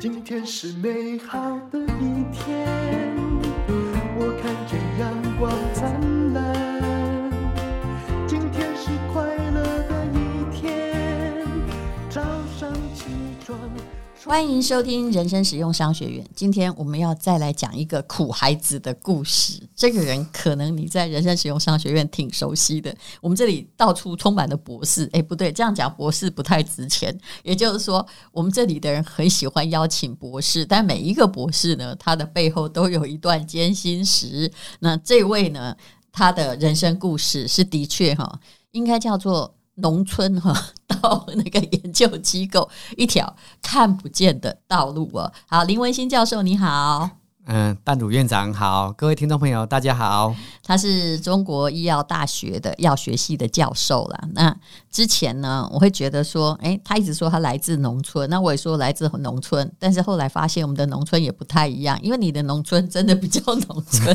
[0.00, 3.29] 今天是美好的一天，
[14.30, 16.24] 欢迎收听人生实用商学院。
[16.36, 19.60] 今天我们要再来讲一个苦孩子的故事。
[19.74, 22.94] 这个人可能你在人生实用商学院挺熟悉的。
[23.20, 25.10] 我们这里到处充满了博士。
[25.14, 27.12] 诶，不对，这样讲博士不太值钱。
[27.42, 34.48] 也就是说，我们这里的人很喜欢邀请博士，但每一个博士呢，他的背后都有一段艰辛史。
[34.78, 35.76] 那这位呢，
[36.12, 38.38] 他的人生故事是的确哈，
[38.70, 39.56] 应该叫做。
[39.80, 40.54] 农村哈，
[40.86, 45.32] 到那个研究机构，一条看不见的道路哦。
[45.46, 47.10] 好，林文新教授你好。
[47.46, 50.32] 嗯，淡如院长好，各位听众朋友大家好。
[50.62, 54.28] 他是中国医药大学的药学系的教授啦。
[54.34, 54.54] 那
[54.88, 64.14] 之前呢，我会觉得说，诶、欸，他一直说他来自农村，那我也说来自农村，但是后来发现我们的农村也不太一样，因为你的农村真的比较农村。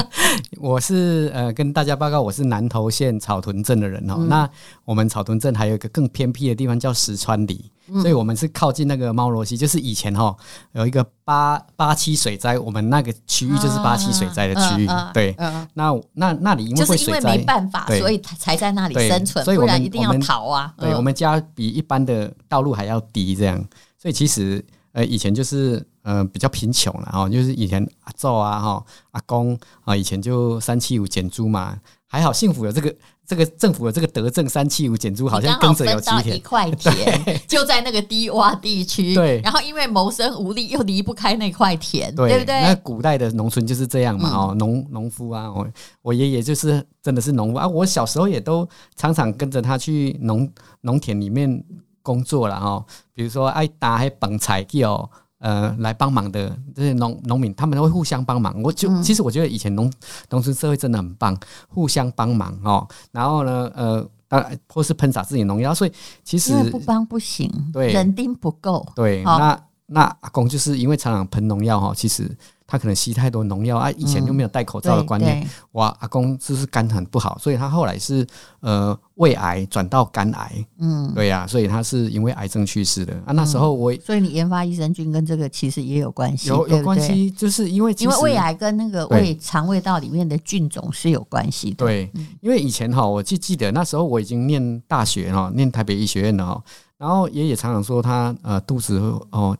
[0.60, 4.16] 我是呃，跟大家报告，我是南投县草屯镇的人哦。
[4.18, 4.48] 嗯、那
[4.84, 7.70] 我们草屯镇还有一个更偏僻的地方叫石川里。
[8.02, 10.34] 所以我们是靠近那个猫罗溪，就是以前哈
[10.72, 14.88] 有一个八八七水灾，我们那个区域就是八七水灾的区域。
[15.14, 15.32] 对，
[15.74, 20.74] 那那那里因为会水灾，就是因为没办法，所以才在那里生存，所以我们一定要逃啊。
[20.76, 23.56] 对，我们家比一般的道路还要低，这样。
[23.96, 31.76] 所以其实呃以前就是呃比较贫穷了哈，就是以前阿祖啊哈阿公啊以前就三七五减租嘛，
[32.06, 32.94] 还好幸福有这个。
[33.28, 39.16] 这个政府有这个德政三七五减租，好像跟着有几田一块田， 就在那个低洼地区。
[39.16, 42.62] 对，然后因为谋生无力，又离不开那块田，对不对？
[42.62, 45.66] 那古代的农村就是这样嘛，哦，农农夫啊，我
[46.02, 50.48] 我爷爷就是真的是农夫啊，我小时候也都常常跟着他去农
[50.82, 51.64] 农田里面
[52.04, 55.10] 工作了哈，比如说爱打还绑柴哦。
[55.46, 58.60] 呃，来帮忙的这些农农民，他们都会互相帮忙。
[58.64, 59.88] 我就其实我觉得以前农
[60.30, 61.38] 农村社会真的很棒，
[61.68, 62.84] 互相帮忙哦。
[63.12, 65.92] 然后呢，呃，当然或是喷洒自己农药，所以
[66.24, 68.84] 其实不帮不行，对，人丁不够。
[68.96, 72.36] 对，哦、那那阿公就是因为常常喷农药哈，其实。
[72.66, 78.26] 他可能吸太多农药啊，以前又没有戴口罩的观念，嗯、哇，阿公就是肝很不好，所以他后来是
[78.60, 83.14] 呃胃癌转到肝癌，嗯，对呀、啊，所以他是因为癌症去世的。
[83.24, 83.32] 啊。
[83.32, 91.76] 那时候我、嗯，所以你研发益生菌跟这个其实也有关系，有有关系，就是因为因为胃癌跟那个胃肠胃道里面的菌种是有关系的。
[91.76, 92.10] 对，
[92.40, 96.62] 因为以前哈，我记记得那时候我已经念大学哈，念台北医学院了哈，
[96.98, 98.98] 然后爷爷常常说他呃肚子
[99.30, 99.56] 哦。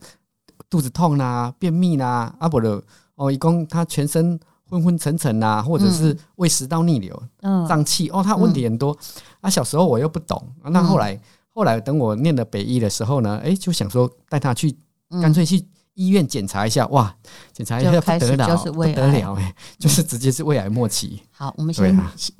[0.69, 2.83] 肚子痛啊，便秘啊，阿伯的
[3.15, 4.39] 哦，一共他全身
[4.69, 7.23] 昏昏沉沉啊，或者是胃食道逆流、
[7.69, 8.93] 胀气、嗯、哦，他问题很多。
[8.93, 8.99] 嗯、
[9.43, 14.77] 啊，小时候我又不懂，那后来、嗯、后来等我念了北医的时候呢，哎，就想说带他去，
[15.23, 15.65] 干脆去。
[15.97, 17.13] 医院检查一下，哇，
[17.53, 21.21] 检查一下不得了，不得了哎，就是直接是胃癌末期。
[21.33, 21.95] 好，我们先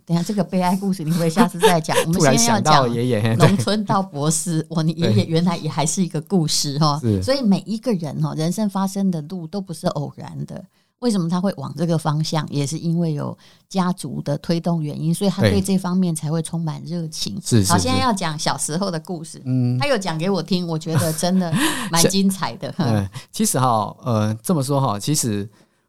[0.05, 1.97] 等下这个悲哀故事，你会下次再讲。
[2.07, 7.01] 我们先要讲爷爷农村到博士，我你爷爷原来也还是一个故事哈。
[7.23, 10.63] 所以每一个人哈，人生发生的路都不是偶然的。
[11.01, 12.47] 为什么他会往这个方向？
[12.51, 13.37] 也是因为有
[13.69, 17.39] 家族的推动原因，所以他对这方面才会充满热情。
[17.45, 19.41] 是，好，现在要讲小时候的故事。
[19.45, 21.53] 嗯，他有讲给我听，我觉得真的
[21.91, 22.75] 蛮精彩的。
[22.79, 25.49] 嗯， 其实哈，呃，这么说哈，其实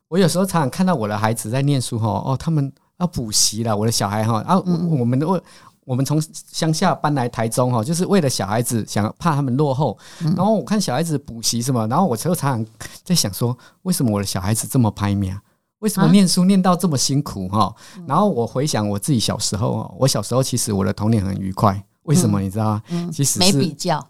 [0.09, 5.41] 我有时候常常看到我的孩子在念书哈，哦，他们要补习了，我的小孩哈，啊，我们的我。
[5.87, 6.21] 我们从
[6.51, 9.97] 乡下搬来台中哈，就是为了小孩子，想怕他们落后。
[10.35, 12.65] 然后我看小孩子补习什么，然后我常常
[13.05, 15.33] 在想说，为什么我的小孩子这么歹命？
[15.79, 17.73] 为什么念书念到这么辛苦哈？
[18.05, 21.81] 然后我回想我自己小时候，我小时候其实我的童年很愉快。
[22.03, 22.81] 为什么你知道吗？
[23.13, 24.05] 其实没比较，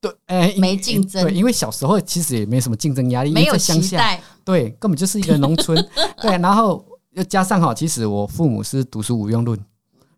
[0.00, 5.76] 对，哎，没竞争，对，因为小时候其实也没什么竞争压力，没有乡下，对，根本就是一个农村，
[6.22, 9.58] 对，然后又加上哈，其实我父母是读书无用论。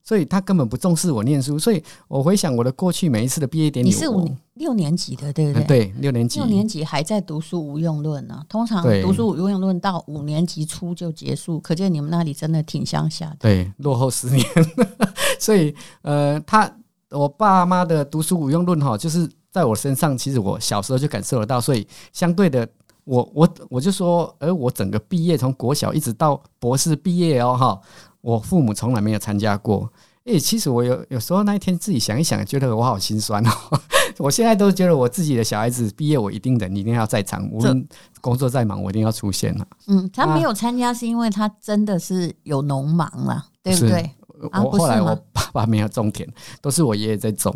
[0.02, 5.64] 所以他根本不重视我念书，所以我回想我的过去每一次的毕业典礼，你是五六年级的对不对？
[5.64, 8.44] 对，六年级，六年级还在读书无用论呢。
[8.48, 13.36] 通常读书无用论到五年级初就结束，可见你们那里真的挺乡下的。
[13.40, 14.44] 对，落后十年。
[15.38, 16.70] 所以呃，他
[17.10, 21.60] 我爸妈的读书无用论哈，就是在我身上，其实我小时候就感受得到。
[21.60, 22.68] 所以相对的，
[23.04, 27.80] 我我我就说，而我整个毕业从国小一直到博士毕业哦哈。
[28.20, 29.90] 我父母从来没有参加过，
[30.24, 33.50] 诶、欸，其实我有有时候那一天自己想一想，觉得我好心酸哦。
[34.18, 37.88] 我现在都觉得我自己的小孩子毕业，我一定人一定要在场，无论
[38.20, 39.66] 工作再忙，我一定要出现了。
[39.86, 44.10] 嗯，他没有参加是因为他真的是有农忙了，对不对？
[44.52, 46.26] 啊我后来我爸爸没有种田，
[46.62, 47.54] 都是我爷爷在种。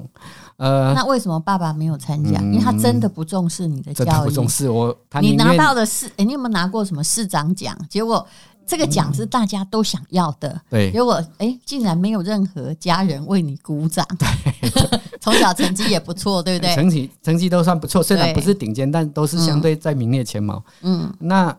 [0.59, 2.39] 呃，那为什么爸爸没有参加？
[2.43, 4.29] 因为他真的不重视你的真的教育。
[4.29, 7.75] 不重视我，他你拿到的是，哎、你有没有拿过什么市长奖？
[7.89, 8.27] 结果
[8.67, 14.07] 这个奖是大家都想要的，对结果哎，竟然没有任何家人为你鼓掌。
[14.19, 14.71] 对
[15.21, 16.75] 从小成绩也不错，对不对？
[16.75, 20.63] 成绩成绩都算不错，虽然不是顶尖，但都是相对在名列前茅。
[20.83, 21.55] 嗯，那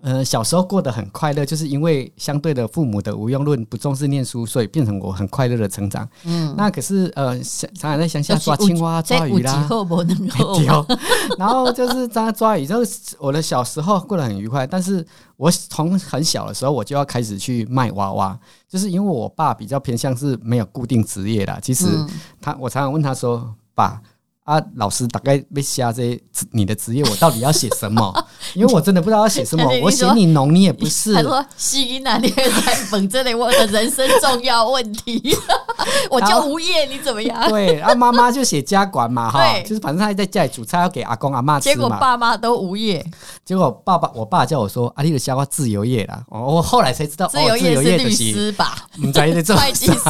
[0.00, 6.08] 呃，小时候过得很快乐，就是因为相对的父母的无用论，不重视念书，所以变成我很快乐的成长。
[6.24, 10.60] 嗯，那可是呃，常常在乡下抓青蛙、抓鱼啦，后不能够。
[11.36, 14.64] 然后就是抓抓鱼，就是我的小时候过得很愉快。
[14.64, 15.04] 但是
[15.36, 21.58] 我从很小的时候，我就要开始去卖娃娃，就是因为我爸比较偏向是没有固定职业啦。
[21.60, 21.86] 其实
[22.40, 24.00] 他，我常常问他说：“爸。”
[24.48, 26.18] 啊，老师大概被瞎这些
[26.52, 28.26] 你的职业，我到底要写什么？
[28.56, 29.70] 因为我真的不知道要写什么。
[29.82, 31.12] 我写你农，你也不是。
[31.16, 32.42] 他说：“西南你在
[32.90, 35.36] 问这里我的人生重要问题，
[36.10, 41.74] 我就无业，你怎么样？”对，啊，妈妈就写家管嘛，哈，就是反正他在家里煮菜要给阿公阿妈吃嘛。
[41.74, 43.04] 结果爸妈都无业，
[43.44, 48.86] 结果爸爸我爸叫我说：“阿丽的瞎话自由业啦。”哦，我后来才知道，自由业是律师吧？
[48.96, 50.00] 你在这会计师。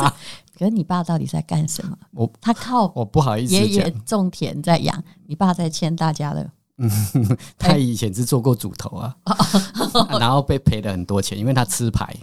[0.59, 1.97] 可是你爸到底在干什么？
[2.13, 6.51] 我他靠我不好意思，爷爷种田在养，你爸在欠大家的。
[6.79, 6.91] 嗯，
[7.59, 9.17] 他以前是做过主头啊，
[10.19, 12.15] 然后被赔了很多钱，因为他吃牌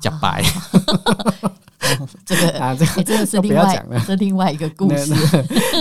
[0.00, 0.42] 假白。
[2.26, 5.12] 这个啊，这个真的是另外是另外一个故事。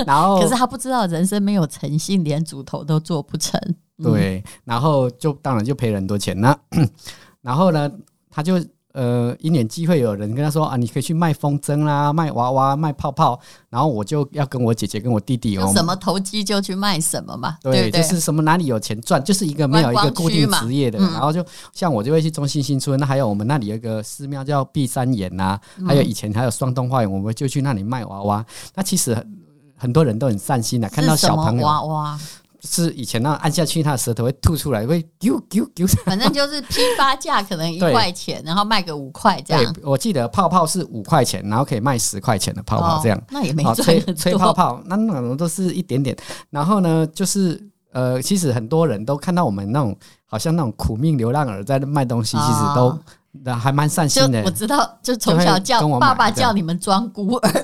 [0.05, 3.59] 然后，可是他不知道人生没有诚信，连主头都做不成。
[4.01, 6.39] 对，然后就当然就赔了很多钱。
[6.39, 6.57] 那
[7.41, 7.91] 然后呢，
[8.29, 8.63] 他就。
[8.97, 13.39] 呃，一年机会有人跟他说啊，你可以去卖风筝啦，卖娃娃，卖泡泡，
[13.69, 28.43] 然后我就要跟我姐姐跟我弟弟哦，什么投机就去卖什么嘛，对，就是什么哪里有钱赚，就是一个没有一个固定职业的，然后就像我就会去中心新村，那还有我们那里有一个寺庙叫碧山岩呐、啊，还有以前还有双东花园，我们就去那里卖娃娃。
[28.73, 29.15] 那其实
[29.75, 32.19] 很多人都很善心的，看到小朋友娃娃。
[32.61, 35.87] 是以前那按下去，它的舌头会吐出来，会啾啾啾。
[36.03, 39.73] 反正就是批发价可能一块钱，然后卖个五块这样。
[39.73, 43.17] 对，我记得泡泡是五块钱，然后可以卖十块钱的泡泡这样。
[43.17, 46.15] 哦、那也没吹吹泡泡，那那种都是一点点。
[46.49, 47.61] 然后呢，就是
[47.91, 49.95] 呃，其实很多人都看到我们那种
[50.25, 52.87] 好像那种苦命流浪儿在卖东西，其实都、
[53.45, 54.41] 哦、还蛮善心的。
[54.43, 57.51] 我知道，就从小叫爸爸叫你们装孤儿。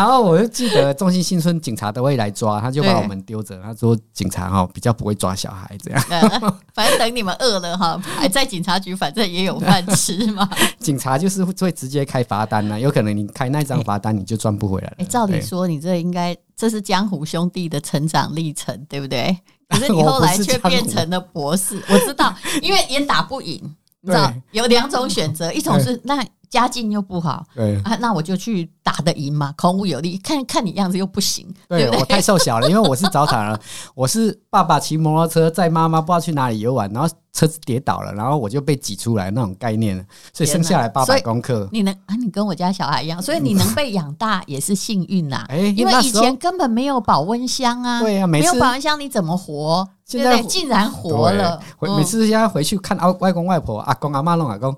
[0.00, 3.60] 然后我就记得中心新村警察都会来抓，他就把我们丢着。
[3.62, 6.02] 他说警察哈比较不会抓小孩这样。
[6.72, 10.48] 反正等你们饿了哈， 还在警察局，反正也有饭吃嘛。
[10.78, 14.94] 警察就是会直接开罚单呢，有可能你开那张罚单你就赚不回来了。
[15.00, 19.36] 哎，照理说你这应该这是江湖兄弟的成长历程，对不对？
[19.68, 21.78] 可是你后来却变成了博士。
[21.92, 23.60] 我知道，因为也打不赢，
[24.00, 26.24] 你知道有两种选择，一种是那。
[26.50, 30.18] 家境又不好，对啊，那我就去打得赢嘛，孔武有力。
[30.18, 33.58] 看看你样子又不行，对，我太瘦小了，因为我是早产儿，
[33.94, 41.68] 我是爸爸骑摩托车载妈妈不知道去哪里游玩，然后车子跌倒了，然后我就被挤出来那种概念，所以生下来八百公克。
[41.70, 42.16] 你能啊？
[42.16, 45.44] 你跟我家小孩一样，所以你能被养大也是幸运呐。
[45.48, 49.88] 哎，因为以前根本没有保温箱啊，对啊，没有保温箱你怎么活？
[50.04, 51.62] 现在竟然活了。
[51.96, 54.76] 每次现在回去看外外公外婆、阿公阿妈弄阿公，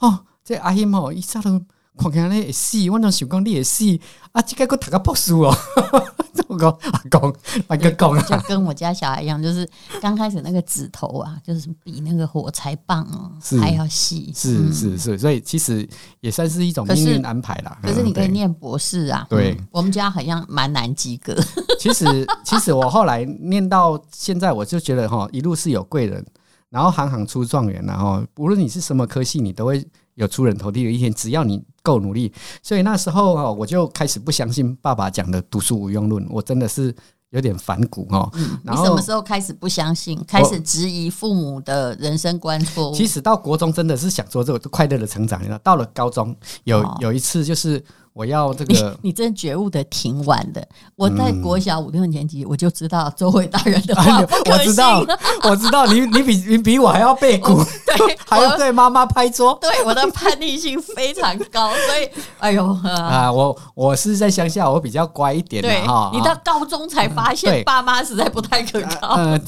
[0.00, 1.60] 哦，这阿姨哦，一下都。
[1.96, 3.84] 看起来会死，我那想讲你会死
[4.32, 4.42] 啊！
[4.42, 5.56] 这个我读个博士哦，
[6.34, 6.68] 怎么讲？
[6.90, 7.32] 阿公，
[7.68, 9.64] 阿哥讲，就跟我家小孩一样，就是
[10.02, 13.30] 刚开始那个指头啊，就是比那个火柴棒哦
[13.60, 14.32] 还要细。
[14.34, 15.88] 是是是，所以其实
[16.18, 17.78] 也算是一种命运安排啦。
[17.80, 21.32] 可是你可以念博士啊，对，我们家好像蛮难及格。
[21.78, 26.26] 其实其实我后来念到现在，我就觉得哈，一路是有贵人，
[26.70, 31.62] 然后行行出状元，然后无论你是什么科系，你都会有出人头地的一天，只要你。
[31.84, 36.96] 够努力，所以那时候哦，我就开始不相信爸爸讲的“读书无用论”，我真的是
[37.28, 38.26] 有点反骨哦。
[38.32, 40.18] 嗯，你什么时候开始不相信？
[40.26, 42.94] 开始质疑父母的人生观错误？
[42.94, 47.84] 其实到国中真的是想说这个快乐的成长，到了高中有有一次就是。
[48.14, 50.66] 我要这个，你，你真觉悟的挺晚的。
[50.94, 55.04] 我在国小五六年级，我就知道周伟大人的话我知道，
[55.42, 66.10] 我知道，你你比你比我还要背骨，对， 还要对妈妈拍桌，对，我的叛逆性非常高，所以， 哎呦啊，我我是在乡下，我比较乖一点的哈。
[66.14, 69.16] 你到高中才发现，爸妈实在不太可靠。
[69.16, 69.40] 嗯，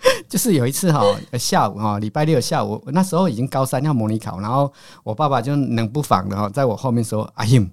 [0.28, 1.02] 就是有一次哈，
[1.38, 4.72] 下午哈，礼拜六下午，那时候已经高三要模拟考，然后
[5.04, 7.70] 我爸爸就冷不防的哈，在我后面说：“阿英。”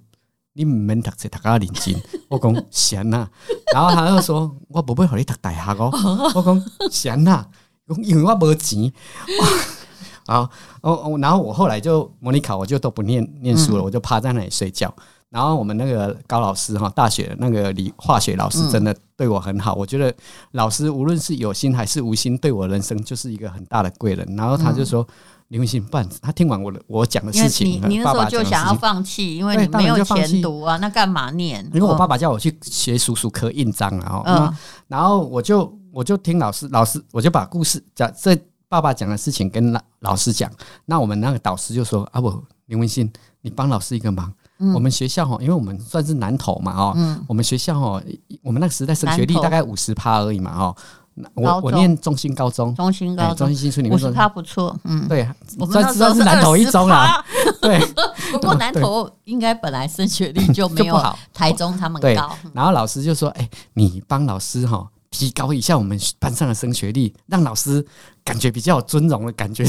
[0.56, 2.00] 你唔免读书，读较认真。
[2.30, 3.28] 我讲闲呐，
[3.74, 5.90] 然后他又说：“我不会和你读大学哦。”
[6.32, 7.44] 我讲闲呐，
[8.04, 8.92] 因为我没钱。
[10.26, 10.48] 然后
[10.80, 14.94] 哦哦，然后我后来就模拟考，我就都不念念书了，我就趴在那里睡觉。
[15.34, 19.74] 然后我们那个高老师哈，大学那个理化学老师真的对我很好。
[19.74, 20.14] 我觉得
[20.52, 24.24] 老师无论是有心还是无心，对我人生就是一个很大的贵人。
[24.36, 25.04] 然后他就说
[25.50, 31.68] ：“林文信，不然他听完我的我讲的事情，你你那时候就想要放弃，因为你没有前途啊，那干嘛念？
[31.74, 34.54] 因为我爸爸叫我去学叔叔科印章，然后
[34.86, 38.38] 然后我就我就听老师老师，我就把故事讲这
[38.68, 40.48] 爸爸讲的事情跟老老师讲。
[40.84, 44.32] 那我们那个导师就说：啊不，林文信，你帮老师一个忙。”
[44.74, 48.02] 我们学校哈，因为我们算是南投嘛哦，我们学校哈，
[48.42, 50.76] 我们那个时代升学率大概五十趴而已嘛哦。
[51.34, 57.24] 我我念中心高中，中心高中，中心新村里面五十趴不错，嗯，对，我们那时候是南投一中啦，
[57.62, 57.78] 对。
[58.32, 61.00] 不过南投应该本来升学率就 没有，
[61.32, 62.36] 台中他们高。
[62.52, 67.86] 然后老师就说：“哎，你帮老师哈。”提高一下我们班上的升学率，让老师
[68.24, 69.64] 感觉比较有尊荣的感觉。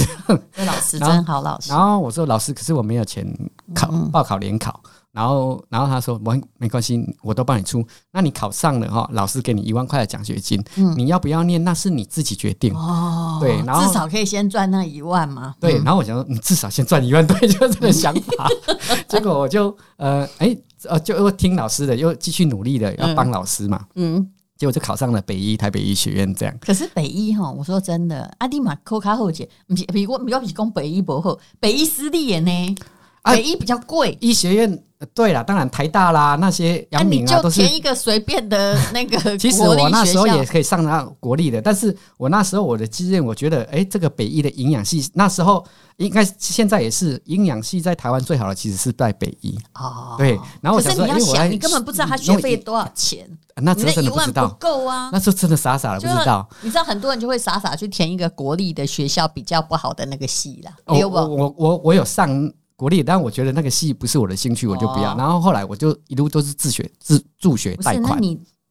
[0.54, 1.72] 这老师 真好，老师。
[1.72, 3.28] 然后我说老师，可是我没有钱
[3.74, 4.82] 考报考联考。
[5.12, 7.82] 然后，然后他说没没关系，我都帮你出。
[8.12, 10.62] 那你考上了哈，老师给你一万块的奖学金，
[10.98, 11.64] 你要不要念？
[11.64, 12.76] 那是你自己决定。
[12.76, 15.56] 哦，对，然后至少可以先赚那一万嘛。
[15.58, 18.50] 对，然后我想说，你至少先赚一万， 对，就是这个想法。
[19.08, 23.86] 结果我就呃，哎，呃，就又听老师的，又继续努力的要帮老师嘛。
[23.96, 24.30] 嗯。
[24.58, 26.58] 结果就考上了北医台北医学院，这样。
[26.62, 32.76] 可是北医哈，我说真的，阿弟马扣卡后姐，比比我比较比攻北医博后，北医私立耶呢，
[33.26, 34.84] 北医比较贵，医学院。
[35.14, 39.18] 对了，当然台大啦，那些阳明啊，都是填一个随便的那个。
[39.38, 45.64] 其实我那时候也可以上到国立的，但是我那时候我的经验，我觉得，哎，这个北医的营养系，那时候
[45.98, 49.56] 应该现在也是营养系在台湾最好的，其实是在北医。
[49.76, 50.40] 哦，对。
[50.62, 55.10] 然后我想说，因为我你根本不知道他学费多少钱，那真的不知道，不够啊。
[55.12, 56.48] 那时候真的傻傻的不知道。
[56.62, 60.72] 你知道很多人就会傻傻去填一个国立的学校比较不好的那个系啦。
[60.86, 62.50] 我我我我有上。
[62.76, 65.16] 国立，但我觉得那个系不是我的兴趣，我就不要。
[65.18, 68.20] 然后后来我就一路都是自学自助学贷款。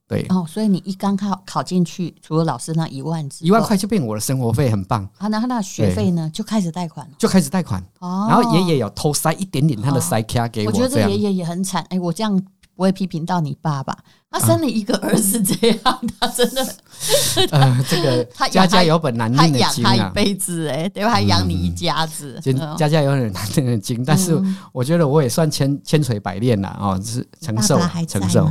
[0.07, 5.03] 对哦，所以你一刚考考进去，除了老师那一万，一万块就变我的生活费，很棒。
[5.17, 7.83] 啊，那他那学费呢，就开始贷款，就开始贷款。
[8.01, 10.71] 哦，然后爷爷有偷塞一点点他的塞卡给我。
[10.71, 11.83] 我觉得爷爷也很惨。
[11.89, 12.39] 哎，我这样
[12.77, 13.97] 不会批评到你爸爸。
[14.31, 16.67] 他生了一个儿子，这样他真的，
[17.53, 21.11] 呃，这个 家家有本难念的经啊，他养他一辈子，哎，对吧？
[21.13, 22.41] 还养你一家子，
[22.77, 24.05] 家家有本难念的经。
[24.05, 24.37] 但是
[24.73, 27.79] 我觉得我也算千千锤百炼了哦，是承受
[28.09, 28.51] 承受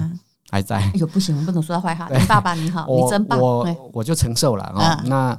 [0.50, 0.78] 还在。
[0.78, 2.08] 哎呦，不行，我不能说他坏话。
[2.28, 3.38] 爸爸你好，你真棒。
[3.38, 5.04] 我我就承受了哦。
[5.06, 5.38] 那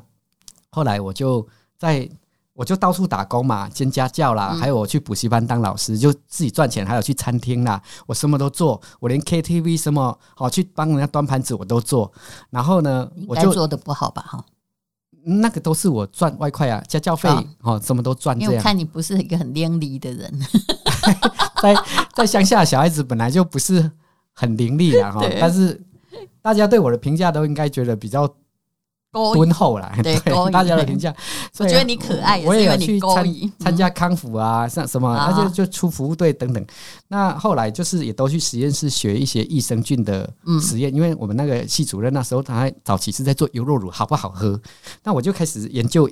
[0.71, 1.47] 后来我就
[1.79, 2.07] 在。
[2.55, 12.13] 我就到处打工嘛，兼家教啦，嗯、还有我去补习班当老师，就自己赚钱，还有去餐厅啦，我什么都做，我连 KTV 什么好去帮人家端盘子我都做。
[12.51, 14.23] 然后呢，我就做的不好吧？
[14.23, 14.45] 哈，
[15.25, 17.29] 那个都是我赚外快啊，家教费
[17.63, 18.41] 哦，什么都赚。
[18.41, 20.41] 因为我看你不是一个很伶俐的人，
[21.61, 21.75] 在
[22.15, 23.91] 在乡下小孩子本来就不是
[24.33, 25.85] 很伶俐啊哈， 但是
[26.41, 28.33] 大家对我的评价都应该觉得比较。
[29.33, 30.19] 敦厚啦，对
[30.51, 31.15] 大家的评价，
[31.59, 33.25] 我觉得你可爱，我也有去参
[33.61, 36.67] 参加康复啊，像什么，那就就出服务队等等。
[37.09, 40.29] 那后来就是也都去实验室学一些益生菌的
[40.61, 44.61] 实验，因为我们那个系主任那时候他还早期是在做优酪乳，好不好喝？
[45.03, 46.09] 那我就开始研究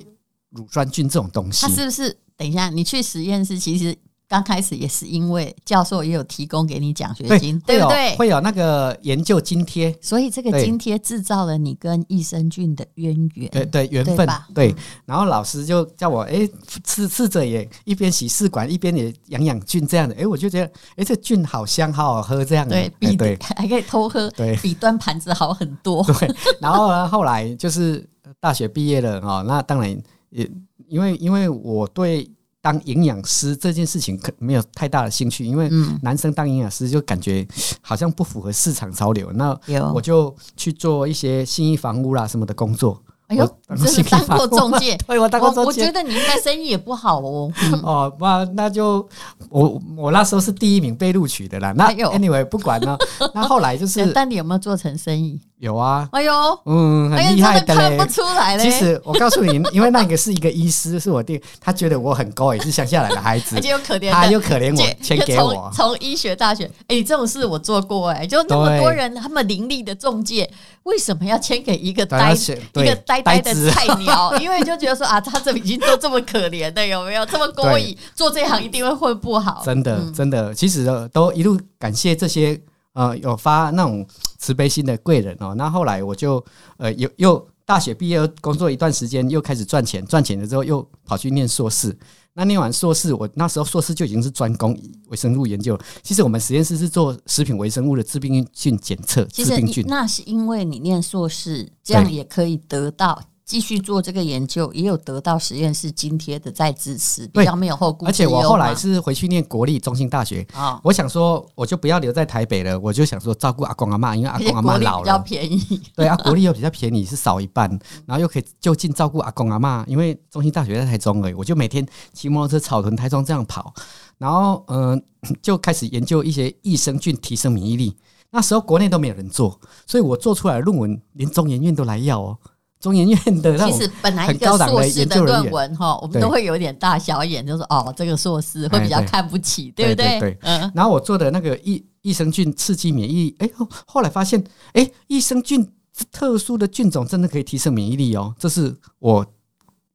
[0.51, 1.65] 乳酸菌这种东西。
[1.65, 2.17] 他是不是？
[2.37, 3.95] 等一下，你去实验室其实。
[4.27, 8.15] 刚开始也是因为教授也有提供给你奖学金，对不对？
[8.15, 14.47] 会有那个研究津贴，所以这个津贴制造了你跟益生菌的渊源，对对缘分吧？
[14.55, 14.73] 对。
[15.05, 16.49] 然后老师就叫我哎，
[16.85, 26.03] 试试着也一边洗试管一边也养养菌这样的，哎，我就觉得哎，这菌好香，好好喝这样的，对，比对 还可以偷喝，对，比端盘子好很多。
[26.19, 26.35] 对。
[26.59, 28.03] 然后呢，后来就是
[28.39, 29.89] 大学毕业了哦，那当然
[30.31, 30.49] 也
[30.87, 32.27] 因为因为我对。
[32.63, 35.69] 当营养师这件事情可没有太大的兴趣，因为
[36.01, 37.45] 男生当营养师就感觉
[37.81, 39.29] 好像不符合市场潮流。
[39.33, 39.53] 那
[39.93, 42.97] 我就去做一些信义房屋啦什么的工作。
[43.27, 44.97] 哎呦，真是当过中介？
[45.07, 45.81] 对，我当过中介。
[45.81, 47.51] 我觉得你应该生意也不好哦。
[47.83, 49.05] 哦，那那就
[49.49, 51.73] 我我那时候是第一名被录取的啦。
[51.73, 52.97] 那 anyway 不管了。
[53.33, 55.39] 那后来就是， 但你有没有做成生意？
[55.63, 56.33] 有啊，哎呦，
[56.65, 58.63] 嗯，很厉害的嘞，看不出来嘞。
[58.65, 65.71] 其实我告诉你，因为那个是一个医师，是我弟，他觉得我很高，也是乡下来的孩子，就可怜，他又可怜我，钱给我。
[65.73, 70.51] 从医学大学，哎，这种事我做过，哎，就那么多人，他们伶俐的中介，
[70.83, 74.35] 为什么要签给一个呆一个呆呆的菜鸟？
[74.43, 77.97] 因为就觉得说啊，他这已经都这么可怜的，有没有这么勾引？
[78.13, 79.61] 做这行一定会混不好。
[79.63, 82.59] 真的，真的，其实都一路感谢这些。
[82.93, 84.05] 呃，有发那种
[84.37, 86.43] 慈悲心的贵人哦，那后来我就
[86.77, 91.97] 呃又又大学毕业工作一段时间，又开始赚钱，赚钱了之后又跑去念硕士。
[92.35, 94.75] 那念完硕士，我那时候硕士就已经是专攻
[95.09, 95.79] 微生物研究。
[96.01, 99.23] 其实我们实验室是做食品微生物的致病菌检测。
[99.25, 103.21] 致病菌那是因为你念硕士，这样也可以得到。
[103.45, 108.05] 继续做这个研究，也有得到实验室津贴的在支持，比较没有后顾。
[108.05, 115.81] 而且我后来是回去念国立中兴大学啊，我想说我就不要留在台北了，我就想说照顾阿公阿妈，因为阿公阿妈老了，比较便宜。
[115.95, 117.69] 对啊，国立又比较便宜，是少一半，
[118.07, 123.73] 然后又可以就近照顾阿公阿妈，因为中兴大学在台中而已，我就每天骑摩托车草屯台中这样跑，
[124.17, 127.97] 然后嗯、呃，就开始研究一些益生菌提升免疫力。
[128.31, 132.39] 那时候国内都没有人做，所以我做出来的论文连中研院都来要哦。
[132.83, 140.19] 中研院的那种其实本来一个硕士的论文哈，我们都会有点大小眼，就是哦，这个硕士会比较看不起，对不对？
[140.19, 140.37] 对。
[140.41, 140.69] 嗯。
[140.75, 143.49] 然后我做的那个益益生菌刺激免疫力，哎，
[143.87, 145.65] 后来发现，哎，益生菌
[146.11, 149.25] 特殊的菌种真的可以提升免疫力哦，这是我。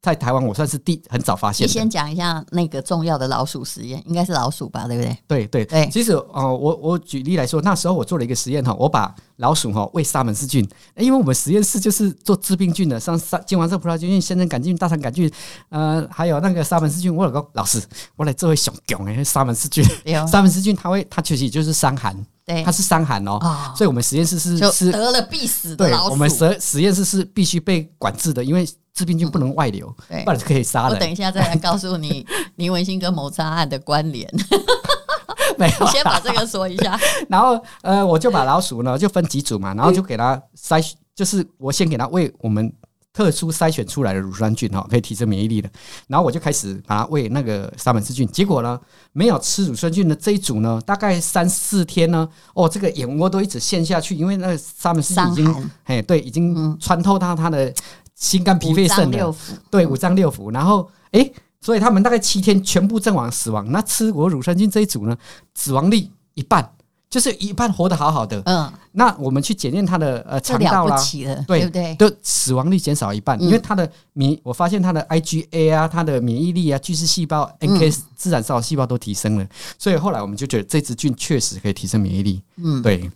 [0.00, 1.66] 在台湾，我算是第很早发现。
[1.66, 5.18] 你先讲一下那个重要的老鼠实验，应该是老鼠吧，对不对？
[5.26, 5.88] 对对对。
[5.90, 15.28] 其实哦，我我举例来说，那时候我做了一个实验哈，我把老鼠哈喂沙门氏菌，因为我们实验室就是做致病菌的，像沙金黄色葡萄球菌、仙人杆菌、大肠杆菌，
[15.70, 17.14] 呃，还有那个沙门氏菌。
[17.14, 17.82] 我有个老师，
[18.14, 19.84] 我来这位小强哎，沙门氏菌，
[20.28, 23.40] 沙门氏菌它会，它其实就是伤寒，对，它是伤寒哦，
[23.76, 26.10] 所以我们实验室是是得了必死的老鼠。
[26.12, 28.64] 我们实实验室是必须被管制的，因为。
[28.98, 30.94] 致病菌不能外流，嗯、不然可以杀人。
[30.94, 32.26] 我等一下再来告诉你
[32.56, 34.28] 林文新跟谋杀案的关联。
[35.56, 36.98] 没有，先把这个说一下。
[37.28, 42.72] 然后呃，我就把老鼠呢就分几组嘛，然后就给它筛，就是我先给它喂我们
[43.12, 45.68] 特殊筛选出来的乳酸菌哈，可以提升免疫力的。
[46.06, 48.78] 然后我就开始把它喂那个沙门氏菌，结果呢，
[49.12, 57.72] 没有吃乳酸菌的这一组呢，大概三四天呢，哦，这个眼窝都一直陷下去，因为那个沙门氏菌已经，哎，对，已经穿透到它的。
[58.18, 59.34] 心肝脾肺肾的，
[59.70, 63.70] 对，五脏六腑，然后诶，所以他们大概七天全部阵亡死亡。
[63.70, 65.16] 那吃我乳酸菌这一组呢，
[65.54, 66.68] 死亡率一半，
[67.08, 68.42] 就是一半活得好好的。
[68.46, 70.96] 嗯，那我们去检验他的呃肠道啦，
[71.46, 71.94] 对不对？
[71.94, 79.46] 都死亡率减少一半，因为他的免，我发现他的 IgA 啊，他的免疫力啊，巨噬细胞、NK 自然扫细胞都提升了。
[79.78, 82.42] 所以后来我们就觉得这支菌确实可以提升免疫力。
[82.56, 83.08] 嗯，对。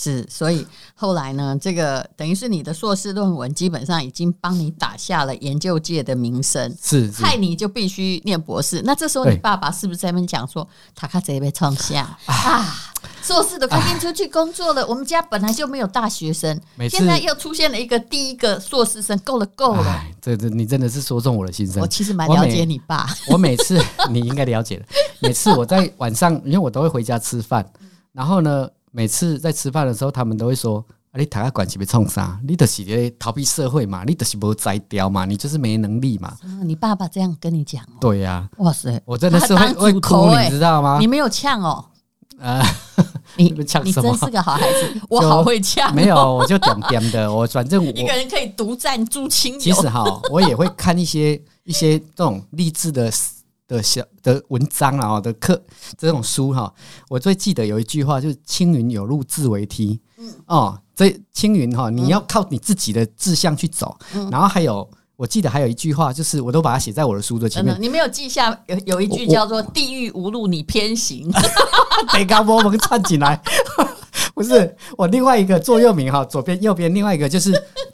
[0.00, 8.80] 是，所以后来呢，这个等于是你的硕士论文基本上已经帮你打下了研究界的名声，是，害你就必须念博士。
[8.84, 20.04] 那这时候你爸爸是不是在那边讲说，他卡这一辈创下啊，硕士都快进出去工作了，我们家本来就没有大学生，现在又出现了一个第一个硕士生，够了够了。
[20.22, 21.82] 这这你真的是说中我的心声。
[21.82, 24.84] 我其实蛮了解你爸，我每 次你应该了解的，
[25.18, 27.68] 每次我在晚上，因为我都会回家吃饭，
[28.12, 28.68] 然后呢。
[28.98, 32.36] 每次在吃饭的时候，他们都会说：“啊，你台下管是被冲啥？
[32.44, 37.80] 你就是在逃避社会嘛，你就是没才调嘛，你就是没能力嘛。”你爸爸这样跟你讲？
[38.00, 38.48] 对呀。
[38.56, 40.98] 哇塞，我真的是会会哭，你知道吗？
[40.98, 41.84] 你没有呛哦。
[42.40, 42.60] 呃，
[43.38, 43.50] 你
[43.84, 45.94] 你真是个好孩子， 我好会呛。
[45.94, 47.32] 没有，我就点点的。
[47.32, 49.56] 我反正我一个人可以独占朱清。
[49.60, 53.08] 其实哈，我也会看一些一些这种励志的。
[53.68, 55.62] 的小的文章啊，的课
[55.98, 56.72] 这种书哈，
[57.10, 60.00] 我最记得有一句话，就是“青云有路自为梯”。
[60.18, 63.96] 嗯哦，这青云哈，你要靠你自己的志向去走。
[64.14, 67.76] 嗯，然后还有，我记得还有一句话，就是我都把它写在我的书的前面。
[67.78, 71.30] 你没有记下有有一句叫做“地狱无路你偏行”，
[72.12, 73.40] 得高波我们串起来。
[74.34, 77.52] 不是我另外一个座右铭哈，左边右边另外一个就是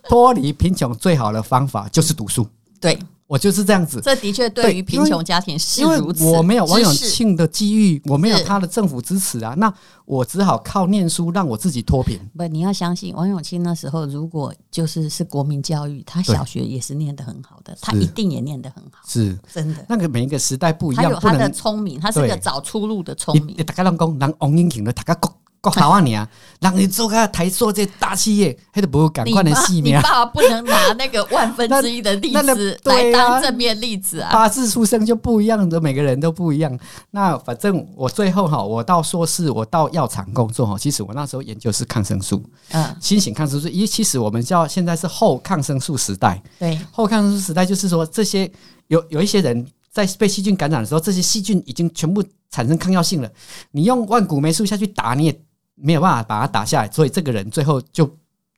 [0.08, 2.46] 脱离贫穷最好的方法就是读书。
[2.80, 2.96] 对。
[3.26, 6.24] 我就是这样子，这的确对于贫穷家庭是如此。
[6.26, 9.72] 我没有王永庆的机遇，我没有他的政府支持啊，那
[10.04, 12.20] 我只好靠念书让我自己脱贫。
[12.36, 19.84] 不，你要相信王永庆那时候，如果就是是国民教育，他小学也是念得很好的，他一定也念得很好，是真的。
[19.88, 23.56] 那个每一个时代不一样，他有他的聪明，他是一个找出路的聪明。
[23.64, 25.34] 大家拢讲，人王永庆的大家讲。
[25.70, 26.28] 国好啊你啊，
[26.60, 29.96] 让你做个台塑这大企业，还得不赶快的细命。
[29.96, 34.30] 你爸爸不能拿那个万分之一的 例子来当正面例子啊！
[34.32, 36.78] 八字出生就不一样的，每个人都不一样。
[37.10, 40.76] 那反正我最后哈，我到硕士，我到药厂工作哈。
[40.78, 43.66] 其实我那时候研究是抗生素，嗯，新型抗生素。
[43.68, 48.50] 因为其实我们叫现在是后抗生素时代，对，后抗生素时代就是说这些
[48.88, 53.30] 有有一些人在被细菌感染的时候，这些细菌已经全部产生抗药性了。
[53.70, 55.40] 你用万古霉素下去打，你也。
[55.84, 58.10] 没有办法把它打下来，所以这个人最后就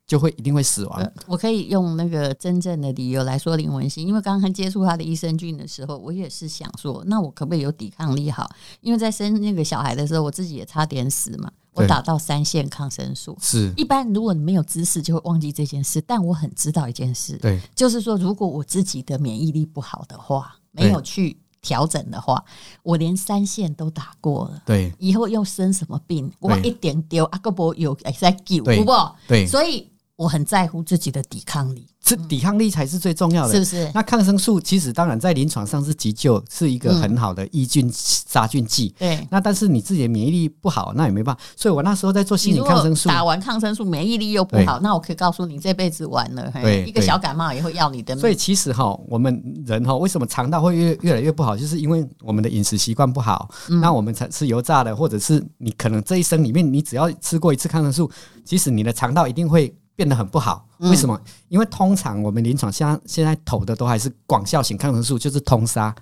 [0.07, 1.01] 就会一定会死亡。
[1.01, 8.49] 呃，我可以用那个真正的理由来说林文新，因为刚刚接触他的益生菌的时候，我也是想说，那我可不可以有抵抗力好？
[8.81, 11.51] 因为在生那个小孩的时候，我自己也差点死嘛。
[11.73, 13.37] 我打到三线抗生素。
[13.39, 16.01] 是，一般如果你没有知识，就会忘记这件事。
[16.07, 22.45] 但我很知道一件事，对，就是说，如果我自己的免疫力不好的话，没有去调整的话，
[22.85, 24.63] 我连三线都打过了。
[24.65, 28.93] 对，以后又生什么病，我一点丢阿哥伯有在救，对不？
[29.27, 31.87] 对，所以我很在乎自己的抵抗力。
[32.01, 33.91] 这抵抗力才是最重要的，是不是？
[33.93, 38.95] 那抗生素其实当然在临床上是急救，是一个很好的抑菌杀菌剂。
[38.97, 39.27] 对。
[39.29, 41.43] 那但是你自己的免疫力不好，那也没办法。
[41.57, 46.49] 所以我那时候在做心理抗生素，打完抗生素免疫力又不好，那我可以告诉你，这辈子完了。
[46.63, 46.85] 对。
[46.87, 48.21] 一个小感冒也会要你的命。
[48.21, 53.51] 所以其实哈，我们人哈，为什么肠道会越越来越不好，就是因为我们的饮食习惯不好。
[53.83, 58.09] 那我们才吃油炸的，或者是你可能这一生里面，你只要吃过一次抗生素，
[58.45, 59.75] 其实你的肠道一定会。
[59.97, 61.21] 变得很不好，为什么？
[61.49, 65.93] 因为通常我们临床现在现在投的都还是广效型抗生素，就是通杀。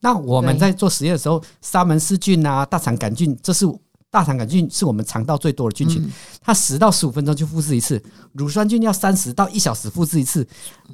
[0.00, 3.64] 那我们在做实验的时候，沙门氏菌啊、大肠杆菌，这是。
[4.10, 10.46] 大肠杆菌是我们肠道最多的菌群，嗯、它十到十五分钟就复制一次，乳酸菌要三十到一小时复制一次，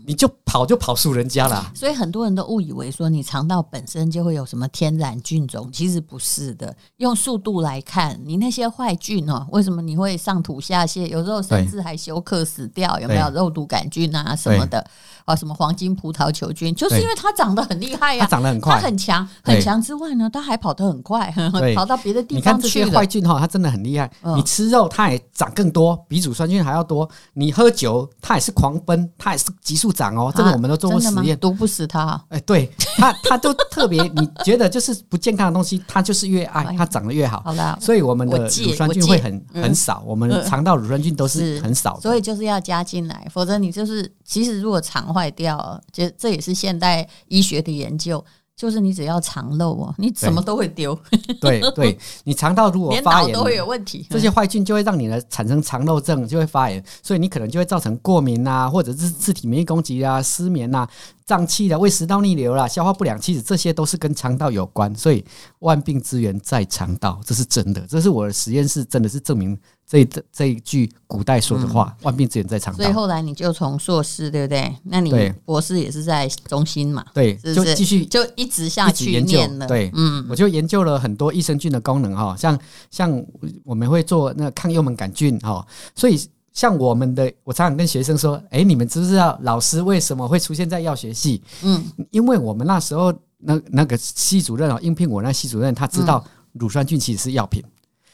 [0.05, 1.71] 你就跑就跑输人家了。
[1.75, 6.77] 所以很多人都误以为说你肠道本身就会有什么天然菌种，其实不是的。
[6.97, 11.07] 用速度来看，你那些坏菌哦，为什么你会上吐下泻？
[11.07, 14.85] 有时候甚至还休克死掉，有没有肉毒杆菌啊什么的？
[15.25, 21.33] 啊，什么黄金葡萄球菌，就是因为它长得很厉害呀，它长得很快，它很强，很强之外呢，它还跑得很快，
[21.77, 23.04] 跑到别的地方去了。
[23.07, 24.11] 菌哈，它真的很厉害。
[24.37, 27.09] 你吃肉，它也长更多，比乳酸菌还要多。
[27.33, 30.33] 你喝酒，它也是狂奔，它也是急速长哦。
[30.35, 32.23] 这个我们都做过实验，毒不死它。
[32.29, 34.03] 哎，对它，它都特别。
[34.03, 37.43] 你觉得就是不健康的东西，它就是越爱，它长得越好。
[37.45, 41.99] 好了，所以我们的乳酸菌会很很少，我们肠道乳酸菌都是很少。
[42.01, 48.25] 所以就是要加进来，否则你就是其实如果肠坏掉，就这也是现代医学的研究。
[48.57, 50.97] 就是你只要肠漏哦，你什么都会丢。
[51.41, 54.07] 对对，你肠道如果发炎，都会有问题。
[54.09, 60.89] 这些坏菌就会让你的产生肠漏症，就会发炎，所以你可能就会造成过敏啊，或者是自体免疫攻击啊、失眠啊、
[61.27, 64.95] 胀气的、胃食道逆流了、消化不良，其实这些都是跟肠道有关。
[64.95, 65.25] 所以
[65.61, 67.81] 万病之源在肠道，这是真的。
[67.89, 69.59] 这是我的实验室真的是证明。
[69.87, 72.79] 这这这一句古代说的话，“万病之源在肠道”。
[72.83, 74.75] 所以后来你就从硕士，对不对？
[74.85, 75.13] 那你
[75.45, 77.05] 博士也是在中心嘛？
[77.13, 79.67] 对，就继续就一直下去研究了。
[79.67, 82.59] 对，嗯，我就研究了很多益生菌的功能哈，像
[82.91, 83.25] 像
[83.63, 86.19] 我们会做那个抗幽门杆菌哈，所以
[86.55, 91.43] 像我们的，我常常跟学生说，哎，你们知不知道老师为什么会出现在药学系？
[91.63, 97.63] 嗯，因为我们那时候那那个系主任哦，应聘我那系主任，他知道乳酸菌其实是药品，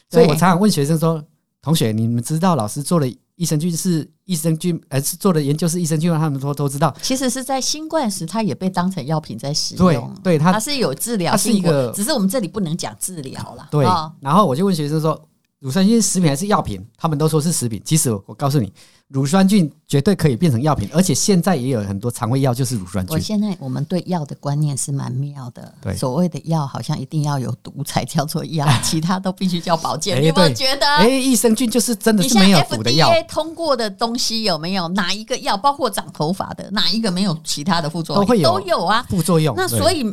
[0.08, 1.22] 所以我常常问学生说。
[1.62, 6.10] 同学，你们知道老师做了益生菌是益生菌，呃是做的研究是益生菌？
[6.10, 6.96] 他们说都知道。
[7.02, 9.86] 其实是在新冠时，它也被当成药品在使用。
[10.22, 13.68] 对，对，它它是有治疗，它是一个，只是我们这里不能讲治疗了。
[13.70, 13.84] 对。
[14.20, 15.22] 然后我就问学生说
[15.60, 17.80] ：“乳酸菌食品还是药品？”他们都说是食品。
[17.84, 18.72] 其实我告诉你。
[19.12, 23.12] 乳酸菌绝对可以变成药品，而且现在也有很多肠胃药就是乳酸菌。
[23.12, 30.22] 我现在我们对药的观念是蛮妙的，对，所谓的药好像一定要有毒才叫做药， 其他都必须叫保健。
[30.22, 30.86] 你有没有觉得？
[30.86, 33.10] 哎，益生菌就是真的是没有毒的药。
[33.26, 35.56] 通过的东西有没有哪一个药？
[35.56, 38.24] 包括长头发的哪一个没有其他的副作用？
[38.24, 39.56] 都会有，都有啊，副作用。
[39.56, 40.06] 那所以。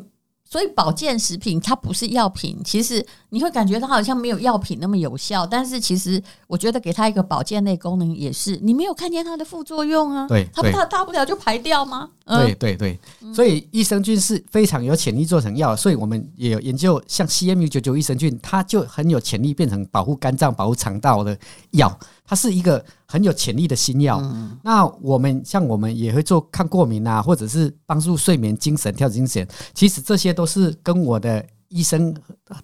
[0.49, 10.27] 所以保健食品它不是药品，其实你会感觉它好像没有药品那么有效，但是其实我觉得给它一个保健类功能也是，你没有看见它的副作用啊？
[10.27, 12.09] 对，它大大不了就排掉吗？
[12.25, 12.99] 对对对，
[13.33, 21.37] 所以益生菌是非常有潜力做成药，所以我们也有研究，像 CMU 九九益生菌，它就很有潜力变成保护肝脏、保护肠道的
[21.71, 21.97] 药。
[22.27, 24.19] 它是一个很有潜力的新药。
[24.21, 29.47] 嗯、那我们像我们也会做抗过敏啊，或者是帮助睡眠、精神、调节精神。
[29.73, 32.15] 其实这些都是跟我的医生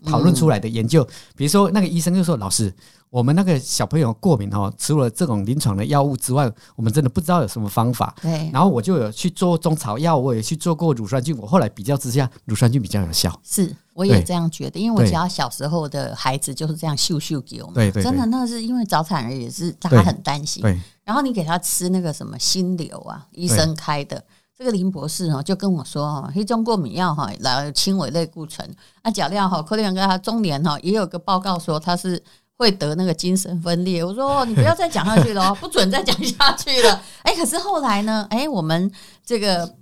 [0.06, 1.04] 讨论出来的研究。
[1.04, 2.74] 嗯、比如说，那个医生就说：“老师，
[3.10, 8.50] 我们那个小朋友过敏哦，除了这种临床的药物之外，我们真的不知道有什么方法。”对。
[8.52, 11.38] 然后我就有去做中草药，我也去做过乳酸菌。
[11.38, 13.40] 我后来比较之下，乳酸菌比较有效。
[13.44, 13.76] 是。
[13.94, 20.64] 我也这样觉得，因为我家小时候的孩子就是这样秀秀给我们，对对，真的那是因为早产儿也是大家很担心，
[21.04, 24.24] 然后你给他吃那个什么心瘤啊，医生开的，
[24.58, 28.70] 这个林博士哦就跟我说哈，黑中过敏药哈来轻微类固醇，
[29.04, 32.22] 那假料哈，可能跟他中年哈也有个报告说他是
[32.58, 38.92] 会得那个精神分裂，我说你不要再讲下去了， 不准再讲下去了，哎，可是后来呢，哎，我们
[39.26, 39.76] 这个。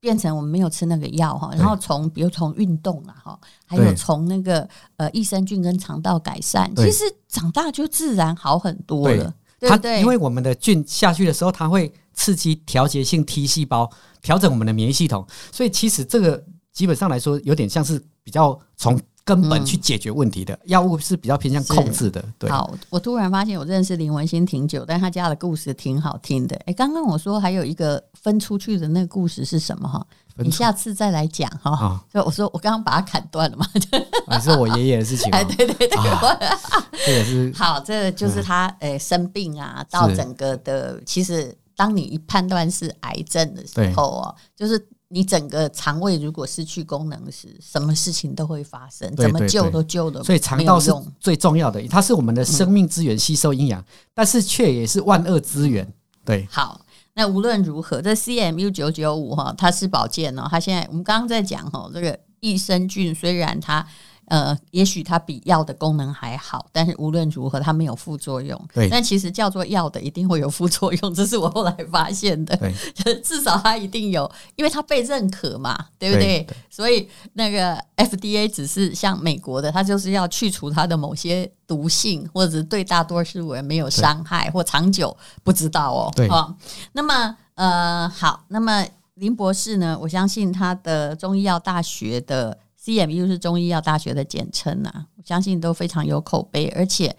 [0.00, 9.32] 变成我们没有吃那个药哈，然后从比如从运动啊哈，还有从那个呃益生菌跟肠道改善，其实长大就自然好很多了。
[9.58, 10.00] 对不对？
[10.00, 13.90] 因为我们的菌下去的时候，它会刺激调节性 T 细胞，
[14.24, 22.24] 调整我们的免疫系统，所以其实这个基本上来说，有点像是比较从根本去解决问题的，药物是比较偏向控制的。
[22.38, 26.56] 对，好，我突然发现我认识林文心挺久，但他家的故事挺好听的。
[26.66, 30.04] 哎，刚刚我说还有一个分出去的那个故事是什么哈？
[30.36, 32.04] 你下次再来讲哈。
[32.12, 33.66] 就我说我刚刚把它砍断了嘛，
[34.26, 35.30] 还是我爷爷的事情。
[35.32, 35.88] 哎，对对对，
[37.06, 50.22] 这也是好，这个就是他诶生病啊，到整个的，其实当你一判断是癌症的时候哦，就是你整个肠胃如果失去功能时，什么事情都会发生，怎么救都救的。
[50.24, 53.84] 所以肠道是最重要的，它是我们的生命资源，吸收营养，
[54.14, 55.86] 但是却也是万恶之源。
[56.24, 56.80] 对，好。
[57.14, 60.48] 那无论如何，这 CMU 九九五哈，它是保健哦。
[60.50, 63.86] 它现在我们刚刚在讲哈，这个益生菌虽然它。
[64.26, 68.58] 呃，也许它比药的功能还好，但是无论如何，它没有副作用。
[68.72, 72.56] 对，但其实叫做药的一定会有副作用， 这是我后来发现的。
[72.56, 76.42] 对，至少它一定有，因为它被认可嘛，对不对？
[76.42, 86.12] 对，所以那个 FDA 只是像美国的，它就是要去除它的某些毒性，或者对大多数人没有伤害或长久不知道哦。
[86.16, 86.54] 对，哦，
[86.92, 89.98] 那么呃，好，那么林博士呢？
[90.00, 92.58] 我相信他的中医药大学的。
[92.84, 96.68] CMU 是中医药大学的简称呐，我相信都非常有口碑。
[96.76, 97.16] 而且，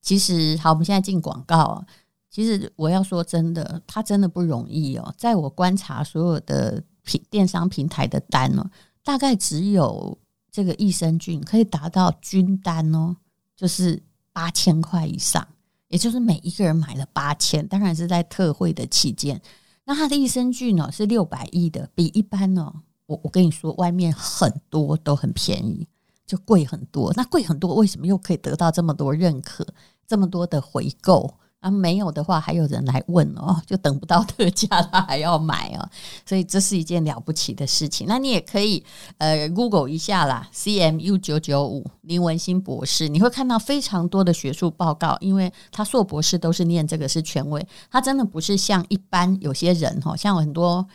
[0.00, 1.84] 其实好，我们现在进广告。
[2.30, 5.12] 其实我要说真的，它真的不容易哦。
[5.16, 8.70] 在我观察所有的平电商平台的单哦，
[9.02, 10.16] 大概只有
[10.52, 13.16] 这个益生菌可以达到均单哦，
[13.56, 14.00] 就是
[14.32, 15.44] 八千块以上，
[15.88, 19.40] 也就是每一个人买了八千，当然是在特惠的期间。
[19.84, 22.72] 那它的益生菌呢是六百亿的，比一般呢。
[23.08, 25.88] 我我跟你说，外面很多都很便宜，
[26.26, 27.10] 就贵很多。
[27.16, 29.66] 那贵很多，为什么又可以得到这么多认可，
[30.06, 31.34] 这么多的回购？
[31.60, 35.88] 啊，没有的话，还有人来问哦，就等不到特价，他还要买哦。
[36.26, 38.06] 所以这是一件了不起的事情。
[38.06, 38.84] 那你也可以
[39.16, 50.86] 呃，Google 一下啦，CMU 九九五林文新博士，你会看到非常多的学术报告，因为他硕博士都是念这个是权威，他真的不是像一般有些人哈，像很多。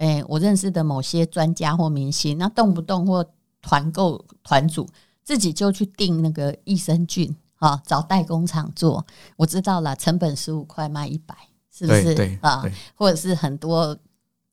[0.00, 3.22] 哎、欸，我认识的某些专家或明星，那动不动或
[3.60, 4.88] 团购团组
[5.22, 9.04] 自己就去订那个益生菌，啊，找代工厂做。
[9.36, 11.34] 我知道了，成本十五块卖一百，
[11.70, 12.64] 是不是啊？
[12.94, 13.94] 或者是很多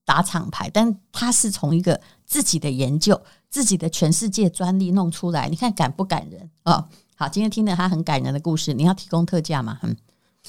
[0.04, 3.18] 打厂牌，但他是从一个自己的研究、
[3.50, 6.86] 自己的全世界专利弄出来，你看感不感人啊？
[7.16, 9.80] 好，今天听了他很感人的故事，你要提供特价吗？
[9.82, 9.96] 嗯，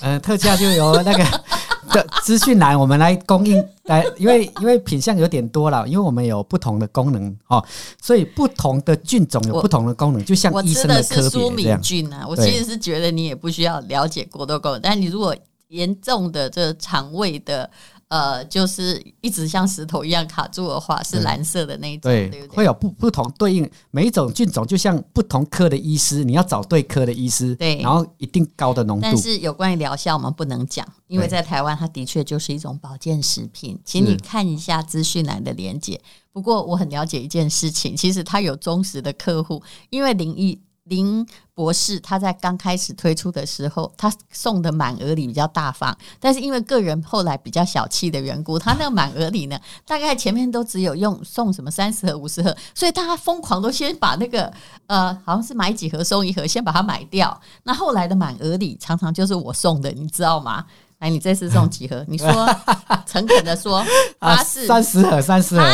[0.00, 1.44] 呃，特价就有那个。
[1.90, 7.64] 的资讯栏，我们来供应 来，因为因为品相有点多了，因为我们有不同的功能哦，
[8.00, 15.34] 所以不同的菌种有不同的功能，就像医生的科别这菌啊，我其实是觉得你也不需要了解过多功能，但你如果
[15.68, 17.68] 严重的这肠胃的。
[18.08, 22.56] 呃，就是一直像石头一样卡住的话，是蓝色的那一种，对，对不对？
[22.56, 29.02] 会有不不同对应每一种菌种，就像不同科的医师，你要找对科的医师，对，然后一定高的浓度。
[29.02, 36.00] 但是有关于疗效，我们不能讲，因为在台湾，它的确就是一种保健食品，请你看一下资讯栏的连接。
[36.32, 40.58] 不过我很了解一件事情，其实他有忠实的客户，因为林毅。
[40.88, 54.52] 林博士他在刚开始推出的时候，他送的满额礼比较大方，但是因为个人后来比较小气的缘故，他那个满额礼呢， 大概前面都只有用送什么三十盒、五十盒，所以大家疯狂都先把那个
[54.86, 57.40] 呃，好像是买几盒送一盒，先把它买掉。
[57.64, 60.64] 那后来的满额礼常常就是我送的，你知道吗？
[61.00, 62.04] 来，你这次送几盒？
[62.08, 62.28] 你说
[63.06, 63.84] 诚恳的说，
[64.18, 65.64] 八四三十盒，三十盒，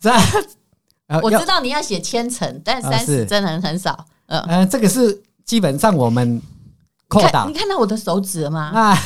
[0.00, 0.22] 这、啊、
[1.22, 4.06] 我知道你要写千层，但三十真的很少。
[4.28, 6.40] 嗯、呃，这个是基本上我们
[7.08, 7.44] 扩大。
[7.46, 8.70] 你看到我的手指了吗？
[8.74, 8.98] 啊，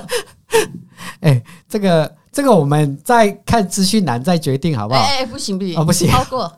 [1.20, 5.00] 哎、欸，这个这个我们再看资讯栏再决定好不好？
[5.00, 6.50] 哎、欸，不行不行，哦不行，超过，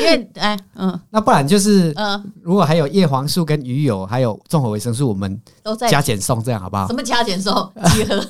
[0.00, 6.86] 因为哎嗯，那不然就是嗯，如果还有叶黄素跟鱼油还有综合维生素，我们都在加减送，这样好不好？
[6.88, 7.54] 什么加减送？
[7.94, 8.22] 几盒？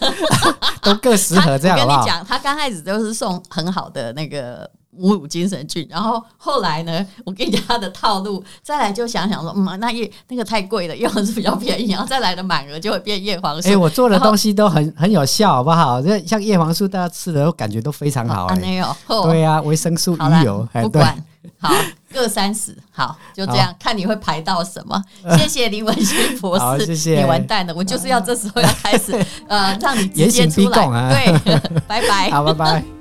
[0.83, 2.01] 都各十盒这样 好不好？
[2.03, 4.71] 我跟你讲，他刚开始都是送很好的那个。
[4.99, 13.69] 五五精神菌，然后后来呢，我跟你讲他的套路，再来就想想说，嗯，那叶那个太贵了，叶黄素比较便宜，然后再来的满额就会变叶黄素。
[13.71, 16.01] 哎，我做的东西都很很有效，好不好？
[16.03, 18.49] 这像叶黄素，大家吃的都感觉都非常好。
[18.57, 21.17] 没有，对呀，维生素、鱼油，不管
[21.59, 21.73] 好
[22.13, 25.03] 各三十，好就这样，看你会排到什么。
[25.39, 29.13] 谢谢林文心博士，谢谢你完蛋了，我就是要这时候要开始
[29.49, 32.96] 呃，让你直接出来，对， 拜拜，好，拜拜。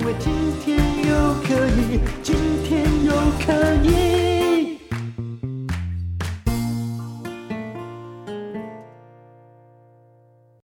[0.00, 0.32] 因为今
[0.64, 2.39] 天又可以。